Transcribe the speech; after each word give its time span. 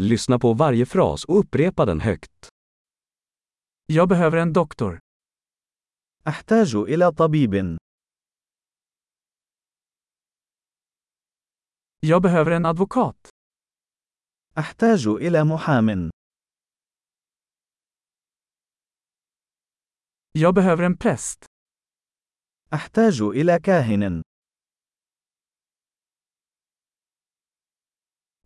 Lyssna 0.00 0.38
på 0.38 0.54
varje 0.54 0.86
fras 0.86 1.24
och 1.24 1.38
upprepa 1.38 1.84
den 1.84 2.00
högt. 2.00 2.48
Jag 3.86 4.08
behöver 4.08 4.36
en 4.38 4.52
doktor. 4.52 4.98
أحتاج 6.26 6.74
إلى 6.74 7.12
طبيب. 7.12 7.78
Jag 12.00 12.22
behöver 12.22 12.50
en 12.50 12.66
advokat. 12.66 13.28
أحتاج 14.58 15.06
إلى 15.06 15.44
محام. 15.44 16.10
Jag 20.32 20.54
behöver 20.54 20.82
en 20.84 20.96
präst. 20.98 21.44
أحتاج 22.72 23.22
إلى 23.22 23.60
كاهن. 23.60 24.22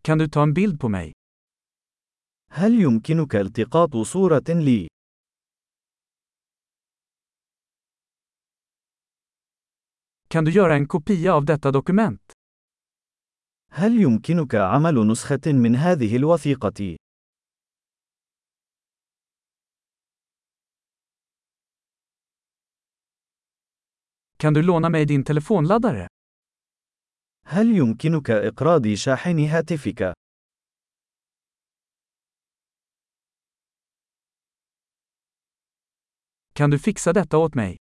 Kan 0.01 0.17
du 0.17 0.29
ta 0.29 0.43
en 0.43 0.53
bild 0.53 0.79
på 0.79 0.89
mig? 0.89 1.13
هل 2.53 2.81
يمكنك 2.81 3.35
التقاط 3.35 3.97
صورة 3.97 4.43
لي؟ 4.49 4.87
Kan 10.29 10.45
du 10.45 10.51
göra 10.51 10.75
en 10.75 10.87
kopia 10.87 11.33
av 11.33 11.45
detta 11.45 11.71
dokument? 11.71 12.31
هل 13.71 14.01
يمكنك 14.01 14.55
عمل 14.55 15.07
نسخة 15.07 15.41
من 15.47 15.75
هذه 15.75 16.15
الوثيقة؟ 16.15 16.95
Kan 24.37 24.53
du 24.53 24.61
låna 24.61 24.89
mig 24.89 25.05
din 25.05 25.23
telefonladdare? 25.23 26.07
هل 27.45 27.77
يمكنك 27.77 28.29
إقراض 28.31 28.87
شاحن 28.87 29.39
هاتفك؟ 29.39 30.20
Kan 36.61 36.69
du 36.71 36.77
fixa 36.79 37.13
detta 37.13 37.37
åt 37.37 37.55
mig? 37.55 37.77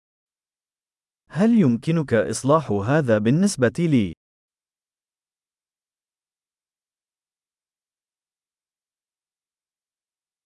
هل 1.30 1.60
يمكنك 1.60 2.14
إصلاح 2.14 2.72
هذا 2.72 3.18
بالنسبة 3.18 3.74
لي؟ 3.80 4.14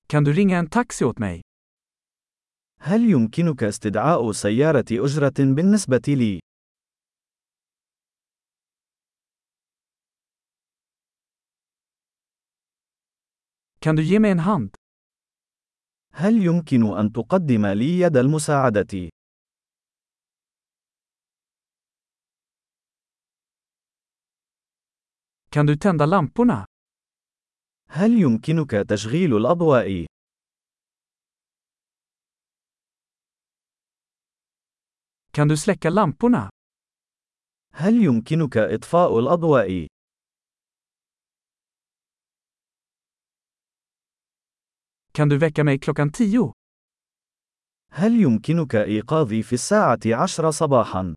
Kan 0.08 0.24
du 0.24 0.34
ringa 0.34 0.60
en 0.60 0.70
taxi 0.70 1.06
åt 1.06 1.20
mig? 1.20 1.42
هل 2.80 3.10
يمكنك 3.10 3.64
استدعاء 3.64 4.32
سيارة 4.32 4.86
أجرة 4.92 5.56
بالنسبة 5.56 6.02
لي؟ 6.08 6.40
Kan 13.82 13.96
du 13.96 14.04
ge 14.04 14.20
mig 14.20 14.32
en 14.32 14.40
hand? 14.40 14.79
هل 16.20 16.46
يمكن 16.46 16.98
أن 16.98 17.12
تقدم 17.12 17.66
لي 17.66 18.00
يد 18.00 18.18
المساعدة؟ 18.18 19.10
Kan 25.52 25.66
du 25.68 25.76
tända 25.78 26.06
lamporna? 26.06 26.66
هل 27.90 28.12
يمكنك 28.22 28.72
تشغيل 28.72 29.38
الأضواء؟ 29.38 30.06
Kan 35.34 35.48
du 35.48 35.56
släcka 35.58 35.90
lamporna? 35.90 36.50
هل 37.74 38.04
يمكنك 38.04 38.58
إطفاء 38.58 39.20
الأضواء؟ 39.20 39.88
Kan 45.19 45.29
du 45.29 45.39
väcka 45.39 45.65
mig 45.65 45.79
klockan 45.79 46.11
tio? 46.11 46.53
هل 47.91 48.21
يمكنك 48.21 48.75
إيقاظي 48.75 49.43
في 49.43 49.53
الساعة 49.53 50.01
عشر 50.07 50.51
صباحا؟ 50.51 51.15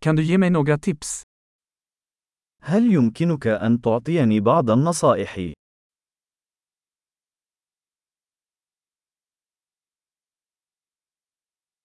Kan 0.00 0.16
du 0.16 0.22
ge 0.22 0.38
mig 0.38 0.50
några 0.50 0.78
tips? 0.78 1.22
هل 2.62 2.92
يمكنك 2.92 3.46
أن 3.46 3.80
تعطيني 3.80 4.40
بعض 4.40 4.70
النصائح؟ 4.70 5.52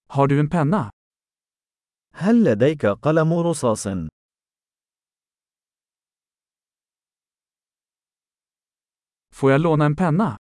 Har 0.10 0.28
du 0.28 0.40
en 0.40 0.50
penna? 0.50 0.90
هل 2.16 2.44
لديك 2.44 2.86
قلم 2.86 3.34
رصاص؟ 3.34 3.88
Får 9.39 9.51
jag 9.53 9.61
låna 9.61 9.85
en 9.85 9.97
penna? 9.97 10.37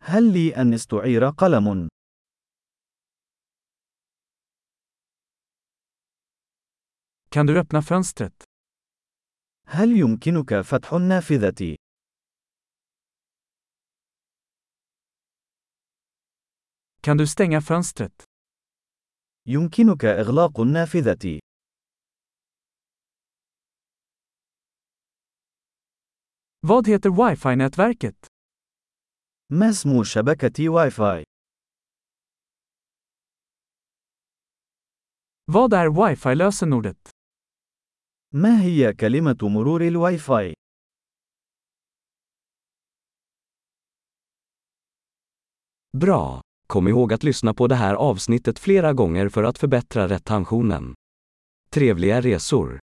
هل 0.00 0.32
لي 0.32 0.56
أن 0.56 0.74
استعير 0.74 1.30
قلم؟ 1.30 1.88
Kan 7.30 7.46
du 7.46 7.58
öppna 7.58 7.82
fönstret? 7.82 8.44
هل 9.66 9.96
يمكنك 9.96 10.60
فتح 10.60 10.92
النافذة؟ 10.92 11.76
Kan 17.02 17.16
du 17.16 17.26
stänga 17.26 17.60
fönstret? 17.60 18.24
يمكنك 19.46 20.04
إغلاق 20.04 20.60
النافذة. 20.60 21.43
Vad 26.67 26.87
heter 26.87 27.09
wifi-nätverket? 27.09 28.27
ما 29.51 29.69
اسم 29.69 30.03
شبكة 30.03 30.69
واي 30.69 30.91
فاي؟ 30.91 31.23
Vad 35.51 35.73
är 35.73 35.89
wifi-lösenordet? 35.89 37.09
ما 38.33 38.61
هي 38.61 38.93
كلمة 38.93 39.37
مرور 39.41 39.87
الواي 39.87 40.17
فاي؟ 40.17 40.53
Bra! 45.97 46.41
Kom 46.67 46.87
ihåg 46.87 47.13
att 47.13 47.23
lyssna 47.23 47.53
på 47.53 47.67
det 47.67 47.75
här 47.75 47.95
avsnittet 47.95 48.59
flera 48.59 48.93
gånger 48.93 49.29
för 49.29 49.43
att 49.43 49.57
förbättra 49.57 50.07
retentionen. 50.07 50.95
Trevliga 51.69 52.21
resor! 52.21 52.79